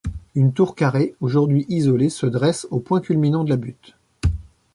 Une 0.33 0.51
tour 0.51 0.73
carrée, 0.73 1.13
aujourd'hui 1.21 1.67
isolée, 1.69 2.09
se 2.09 2.25
dresse 2.25 2.65
au 2.71 2.79
point 2.79 3.01
culminant 3.01 3.43
de 3.43 3.51
la 3.51 3.55
butte. 3.57 3.93